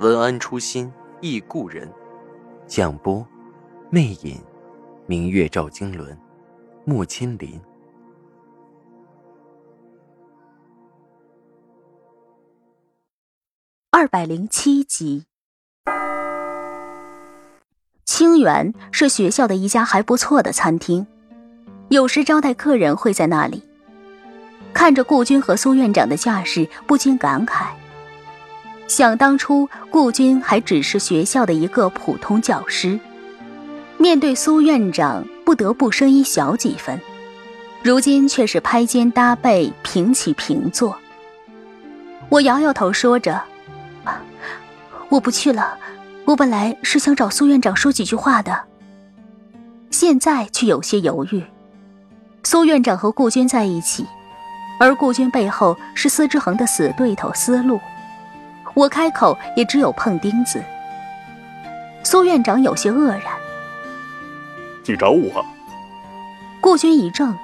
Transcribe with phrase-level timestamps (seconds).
[0.00, 1.88] 文安初心忆故人，
[2.66, 3.24] 蒋波
[3.90, 4.42] 魅影，
[5.06, 6.18] 明月照经纶，
[6.84, 7.60] 木千林。
[13.90, 15.26] 二百零七集。
[18.04, 21.06] 清源是学校的一家还不错的餐厅。
[21.88, 23.62] 有时招待客人会在那里，
[24.72, 27.68] 看着顾军和苏院长的架势，不禁感慨：
[28.86, 32.98] 想当初顾军还只是学校的一个普通教师，
[33.98, 37.00] 面对苏院长不得不声音小几分，
[37.82, 40.96] 如今却是拍肩搭背，平起平坐。
[42.28, 43.42] 我摇摇头，说着
[45.08, 45.78] ：“我不去了，
[46.24, 48.62] 我本来是想找苏院长说几句话的，
[49.90, 51.42] 现在却有些犹豫。”
[52.44, 54.06] 苏院长和顾军在一起，
[54.78, 57.80] 而顾军背后是司之恒的死对头司路。
[58.74, 60.62] 我开口也只有碰钉子。
[62.02, 63.22] 苏院长有些愕然
[64.84, 65.44] ：“你找我？”
[66.60, 67.34] 顾军一怔，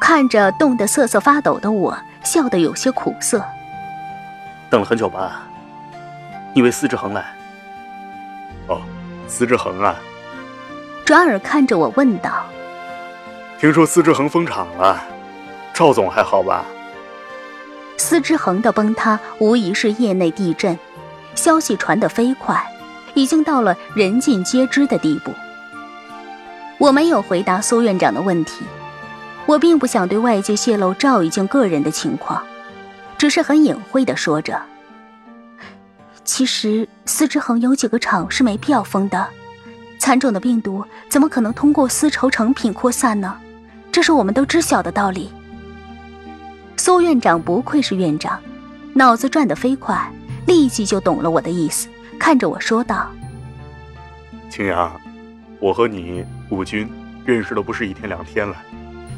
[0.00, 3.44] 看着冻得瑟瑟发抖的我，笑得有些苦涩。
[4.70, 5.42] 等了很久吧？
[6.52, 7.24] 你为司之恒来？
[8.68, 8.80] 哦，
[9.28, 9.94] 司之恒啊。
[11.04, 12.44] 转而看着我问道。
[13.58, 15.00] 听说司之恒封场了，
[15.72, 16.64] 赵总还好吧？
[17.96, 20.78] 司之恒的崩塌无疑是业内地震，
[21.34, 22.64] 消息传得飞快，
[23.14, 25.32] 已经到了人尽皆知的地步。
[26.78, 28.64] 我没有回答苏院长的问题，
[29.46, 32.42] 我并不想对外界泄露赵已经个人的情况，
[33.16, 34.60] 只是很隐晦的说着。
[36.24, 39.26] 其实司之恒有几个厂是没必要封的，
[39.98, 43.36] 惨重的病毒怎么可能通过丝绸成品扩散呢？
[43.90, 45.32] 这是我们都知晓的道理。
[46.76, 48.38] 苏院长不愧是院长，
[48.94, 50.10] 脑子转得飞快，
[50.46, 51.88] 立即就懂了我的意思，
[52.18, 53.10] 看着我说道
[54.48, 54.92] ：“青阳，
[55.58, 56.88] 我和你武军
[57.24, 58.54] 认识的不是一天两天了，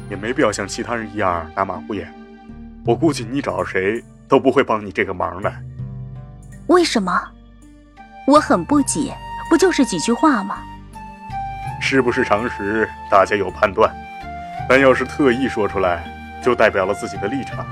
[0.09, 2.11] 也没必要像其他人一样打马虎眼。
[2.85, 5.53] 我估计你找谁都不会帮你这个忙的。
[6.67, 7.21] 为什么？
[8.25, 9.13] 我很不解，
[9.49, 10.57] 不就是几句话吗？
[11.81, 13.93] 是不是常识，大家有判断。”
[14.67, 16.03] 但要是特意说出来，
[16.43, 17.65] 就代表了自己的立场。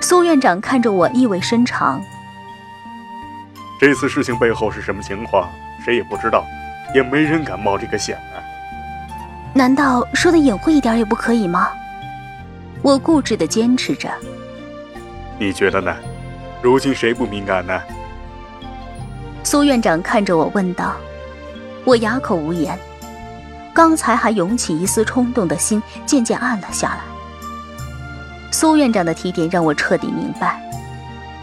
[0.00, 2.02] 苏院长看着我，意味深长。
[3.80, 5.48] 这次事情背后是什么情况，
[5.84, 6.44] 谁也不知道，
[6.94, 8.38] 也没人敢冒这个险啊。
[9.54, 11.68] 难道说的隐晦一点也不可以吗？
[12.82, 14.08] 我固执的坚持着。
[15.38, 15.94] 你觉得呢？
[16.60, 17.80] 如今谁不敏感呢？
[19.44, 20.94] 苏院长看着我问道。
[21.84, 22.78] 我哑口无言。
[23.74, 27.00] 刚才还涌起一丝冲动的心，渐渐暗了下来。
[28.62, 30.62] 苏院长的提点让我彻底明白，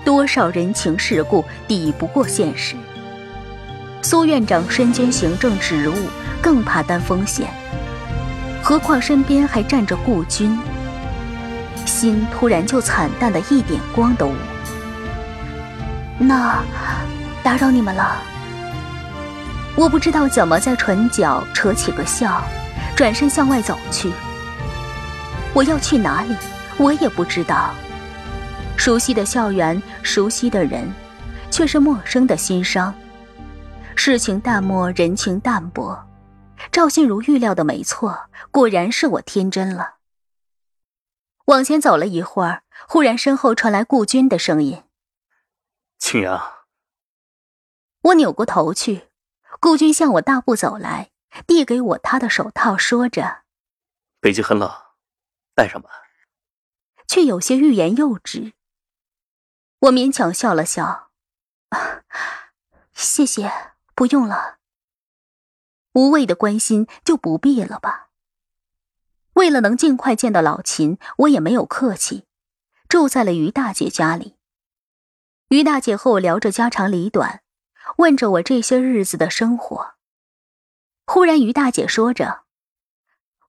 [0.06, 2.78] 多少人情世故抵不过现实。
[4.02, 5.94] 苏院长身兼行政职务，
[6.41, 7.50] 更怕担风险，
[8.63, 10.58] 何况身边还站着顾军，
[11.85, 14.35] 心突然就惨淡的一点光都无。
[16.18, 16.63] 那，
[17.44, 18.16] 打扰你们了。
[19.75, 22.41] 我不知道怎么在唇角扯起个笑，
[22.96, 24.09] 转身向外走去。
[25.53, 26.34] 我要去哪里？
[26.79, 27.75] 我也不知道。
[28.78, 30.90] 熟悉的校园，熟悉的人，
[31.51, 32.94] 却是陌生的心伤。
[33.95, 36.07] 事情淡漠，人情淡薄。
[36.72, 39.95] 赵心如预料的没错，果然是我天真了。
[41.45, 44.84] 往前走了一会儿，忽然身后传来顾军的声音
[45.99, 46.41] ：“青阳。”
[48.03, 49.09] 我扭过头去。
[49.59, 51.11] 顾军向我大步走来，
[51.46, 53.40] 递给我他的手套，说着
[54.22, 54.72] ：“北京很冷，
[55.53, 55.90] 戴上吧。”
[57.09, 58.53] 却有些欲言又止。
[59.79, 61.09] 我勉强笑了笑
[62.94, 63.52] ：“谢谢，
[63.96, 64.59] 不用了。
[65.94, 68.09] 无谓的关心就不必了吧。”
[69.34, 72.28] 为了能尽快见到老秦，我也没有客气，
[72.88, 74.38] 住在了于大姐家里。
[75.47, 77.41] 于大姐和我聊着家长里短。
[77.97, 79.96] 问着我这些日子的生活，
[81.08, 82.44] 忽然于大姐说着：“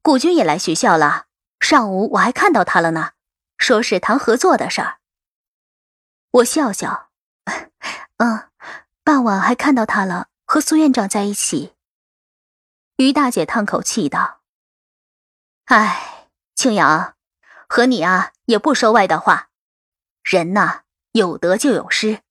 [0.01, 1.27] 顾军也来学校了，
[1.59, 3.11] 上午我还看到他了呢，
[3.61, 4.99] 说是谈合作的事儿。”
[6.33, 7.11] 我笑笑
[8.19, 8.49] ：“嗯，
[9.05, 11.75] 傍晚还看到他了，和苏院长在一起。
[12.97, 14.41] 于大姐叹口气道
[15.67, 17.17] ：“哎，青阳，
[17.69, 19.51] 和你啊也不说外道话。
[20.23, 22.23] 人呐，有得就有失。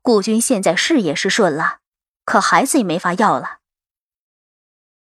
[0.00, 1.80] 顾军现在事业是顺了，
[2.24, 3.60] 可孩子也没法要了。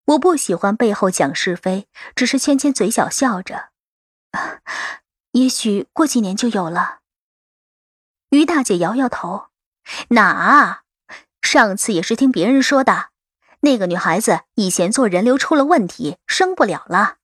[0.06, 3.70] 我不喜欢背后讲是非，只是牵牵嘴角笑着。
[5.36, 7.00] 也许过几年就有了。”
[8.30, 9.48] 于大姐摇摇头
[10.08, 10.82] ：“哪？
[11.42, 13.10] 上次也是听别人说的。”
[13.60, 17.16] 那个女孩子以前做人流出了问题，生不了了。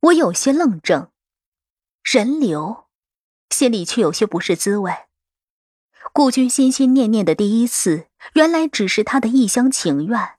[0.00, 1.10] 我有些愣怔，
[2.02, 2.86] 人流，
[3.50, 4.92] 心里却有些不是滋味。
[6.12, 10.36] 顾军心心念念的第一次，原来只是他的一厢情愿。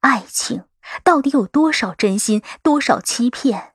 [0.00, 0.64] 爱情
[1.02, 3.71] 到底有多少真心，多少欺骗？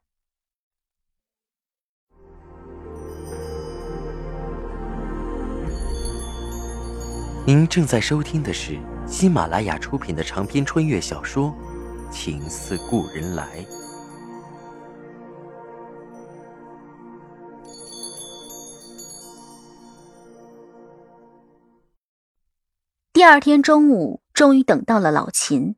[7.48, 8.78] 您正在收听的是。
[9.08, 11.56] 喜马拉雅出品的长篇穿越小说
[12.12, 13.62] 《情似故人来》。
[23.14, 25.78] 第二天中午，终于等到了老秦，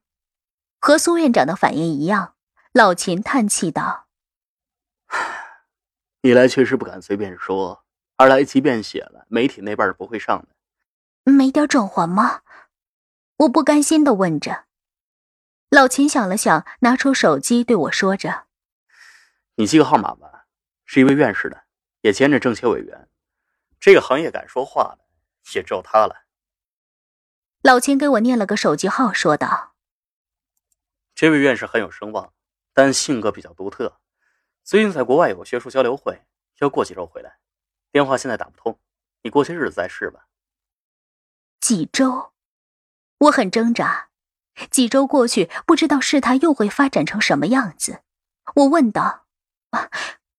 [0.80, 2.34] 和苏院长的反应一样。
[2.74, 4.08] 老秦叹气道
[6.24, 7.84] ：“一来确实不敢随便说，
[8.16, 10.48] 二来即便写了，媒体那边是不会上的。
[11.24, 12.42] 没点转圜吗？”
[13.40, 14.66] 我不甘心的问着，
[15.70, 18.48] 老秦想了想，拿出手机对我说着
[19.56, 20.46] ：“你记个号码吧，
[20.84, 21.64] 是一位院士的，
[22.02, 23.08] 也兼着政协委员，
[23.80, 25.06] 这个行业敢说话的
[25.56, 26.26] 也只有他了。”
[27.64, 29.74] 老秦给我念了个手机号，说道
[31.16, 32.34] ：“这位院士很有声望，
[32.74, 34.00] 但性格比较独特，
[34.66, 36.26] 最近在国外有个学术交流会，
[36.60, 37.40] 要过几周回来，
[37.92, 38.78] 电话现在打不通，
[39.22, 40.26] 你过些日子再试吧。”
[41.60, 42.32] 几周。
[43.20, 44.08] 我很挣扎，
[44.72, 48.02] 几周过去，不知道事态又会发展成什么样子。
[48.56, 49.26] 我问道
[49.72, 49.90] ：“啊，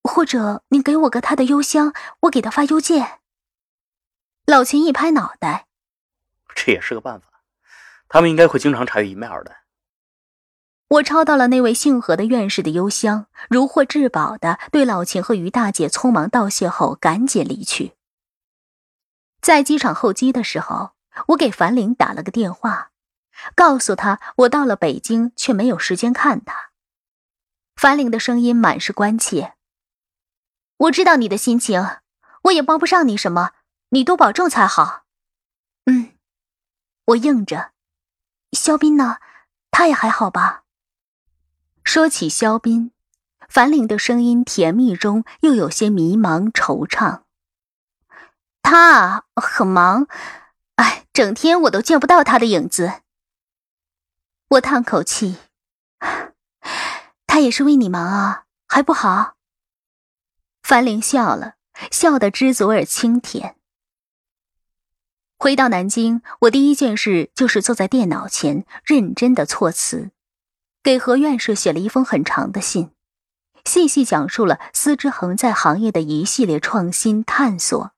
[0.03, 3.21] 或者你给我个他的邮箱，我给他发邮件。”
[4.47, 5.67] 老秦一拍脑袋
[6.57, 7.43] ：“这也是个办法，
[8.09, 9.57] 他们应该会经常查阅 email 的。”
[10.89, 17.93] 我抄到了那位姓何的院士的邮箱，如获至宝的对老秦和于大姐匆忙道谢后，赶紧离去。
[19.43, 20.93] 在机场候机的时候。
[21.29, 22.91] 我给樊玲打了个电话，
[23.55, 26.71] 告诉他我到了北京，却没有时间看他。
[27.77, 29.55] 樊玲的声音满是关切
[30.77, 31.83] ：“我知道你的心情，
[32.43, 33.53] 我也帮不上你什么，
[33.91, 35.05] 你多保重才好。”
[35.87, 36.13] 嗯，
[37.07, 37.73] 我应着。
[38.53, 39.19] 肖斌呢？
[39.71, 40.65] 他也还好吧？
[41.85, 42.93] 说起肖斌，
[43.49, 47.23] 樊玲的声音甜蜜中又有些迷茫惆怅。
[48.63, 50.07] 他很忙。
[50.81, 53.03] 哎，整天我都见不到他的影子。
[54.49, 55.37] 我叹口气，
[57.27, 59.35] 他也是为你忙啊，还不好。
[60.63, 61.57] 樊玲笑了
[61.91, 63.57] 笑得知足而清甜。
[65.37, 70.11] 回到南京，我第一件事就是坐在电脑前认真的措辞，
[70.83, 72.91] 给何院士写了一封很长的信，
[73.67, 77.93] 细细讲述了司之恒在行业的一系列创新探索。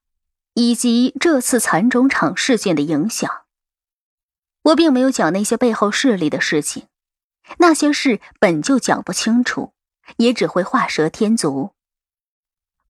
[0.55, 3.43] 以及这次蚕种厂事件的影响，
[4.63, 6.89] 我并没有讲那些背后势力的事情，
[7.59, 9.73] 那些事本就讲不清楚，
[10.17, 11.73] 也只会画蛇添足。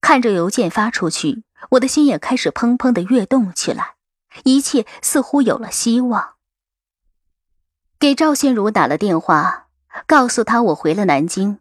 [0.01, 3.95] 看着邮件发出去，我的心也开始砰砰的跃动起来，
[4.43, 6.33] 一切似乎有了希望。
[7.97, 9.69] 给赵信如打了电话，
[10.05, 11.59] 告诉他我回了南京，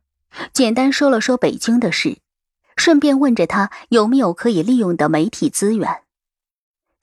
[0.53, 2.19] 简单说了说北京的事。
[2.83, 6.03] 顺便问着他有没有可以利用的媒体资源。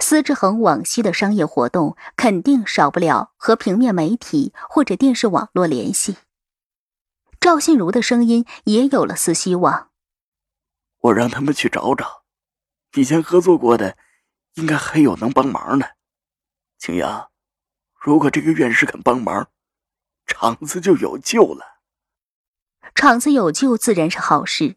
[0.01, 6.17] 司之恒往昔的商业活动肯定少不了和平面媒体或者电视网络联系。
[7.39, 9.89] 赵信如的声音也有了丝希望。
[10.99, 12.23] 我让他们去找找，
[12.95, 13.95] 以前合作过的，
[14.55, 15.95] 应该还有能帮忙的。
[16.77, 17.29] 青阳，
[17.97, 19.47] 如果这个院士肯帮忙，
[20.25, 21.79] 厂子就有救了。
[22.93, 24.75] 厂子有救自然是好事。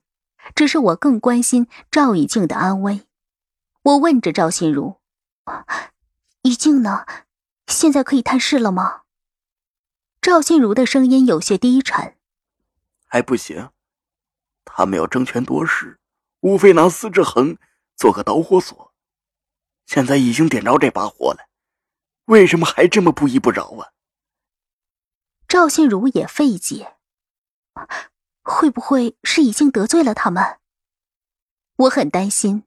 [0.54, 3.06] 只是我更关心赵以静的安危。
[3.82, 5.00] 我问着赵心如
[6.42, 7.06] ：“以静呢？
[7.66, 9.02] 现在可以探视了吗？”
[10.22, 12.16] 赵心如的声音有些低沉
[13.08, 13.70] ：“还不行，
[14.64, 15.99] 他们要争权夺势，
[16.40, 17.58] 无非拿司志恒
[17.96, 18.94] 做个导火索。
[19.87, 21.49] 现在已经点着这把火了，
[22.26, 23.90] 为什么还这么不依不饶啊？”
[25.49, 26.96] 赵心如也费解。
[28.42, 30.58] 会不会是已经得罪了他们？
[31.76, 32.64] 我很担心。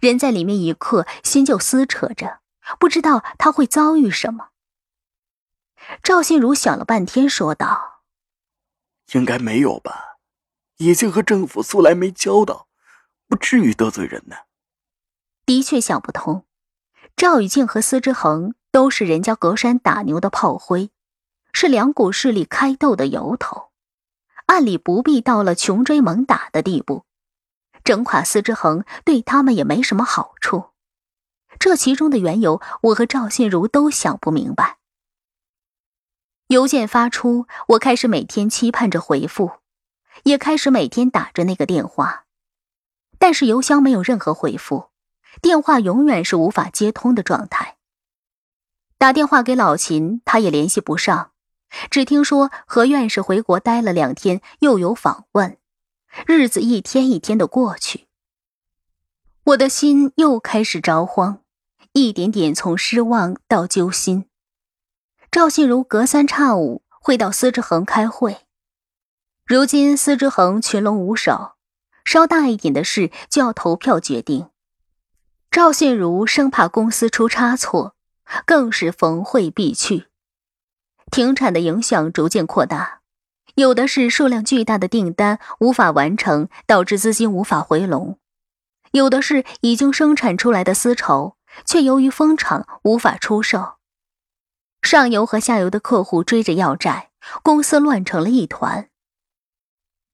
[0.00, 2.40] 人在里面一刻，心就撕扯着，
[2.78, 4.50] 不知道他会遭遇什么。
[6.04, 8.04] 赵信如想了半天，说道
[9.14, 10.18] ：“应该没有吧，
[10.76, 12.68] 已经和政府素来没交道，
[13.26, 14.36] 不至于得罪人呢。”
[15.44, 16.46] 的确想不通，
[17.16, 20.92] 赵雨静和司之恒都是人家隔山打牛的炮灰，
[21.52, 23.71] 是两股势力开斗的由头，
[24.46, 27.04] 按理不必到了穷追猛打的地步。
[27.84, 30.70] 整垮司之恒对他们也没什么好处，
[31.58, 34.78] 这其中的缘由，我和赵信如都想不明白。
[36.46, 39.50] 邮件发出，我开始每天期盼着回复，
[40.22, 42.26] 也开始每天打着那个电话，
[43.18, 44.90] 但是邮箱没有任何回复，
[45.40, 47.78] 电话永远是无法接通的状态。
[48.96, 51.31] 打电话给老秦，他也联系不上，
[51.90, 55.56] 只听说何院士回国待了两天，又有访问。
[56.26, 58.06] 日子一天一天的过去，
[59.44, 61.40] 我的心又开始着慌，
[61.92, 64.26] 一点点从失望到揪心。
[65.30, 68.42] 赵信如隔三差五会到司之恒开会，
[69.46, 71.52] 如今司之恒群龙无首，
[72.04, 74.50] 稍大一点的事就要投票决定。
[75.50, 77.96] 赵信如生怕公司出差错，
[78.44, 80.08] 更是逢会必去。
[81.12, 83.02] 停产的影响逐渐扩大。
[83.54, 88.16] 有的是数量巨大的订单无法完成，导致资金无法回笼；
[88.92, 93.74] 有的是已经生产出来的丝绸，却由于封厂无法出售。
[94.80, 97.10] 上游和下游的客户追着要债，
[97.42, 98.88] 公司乱成了一团。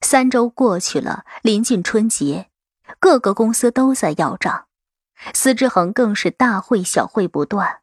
[0.00, 2.48] 三周过去了，临近春节，
[2.98, 4.66] 各个公司都在要账，
[5.32, 7.82] 司之恒更是大会小会不断，